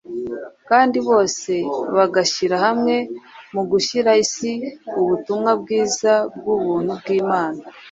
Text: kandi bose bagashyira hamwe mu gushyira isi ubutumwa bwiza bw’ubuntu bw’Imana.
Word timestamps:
kandi 0.69 0.97
bose 1.07 1.51
bagashyira 1.95 2.55
hamwe 2.65 2.95
mu 3.53 3.61
gushyira 3.71 4.11
isi 4.23 4.51
ubutumwa 5.01 5.51
bwiza 5.61 6.13
bw’ubuntu 6.35 6.91
bw’Imana. 6.99 7.59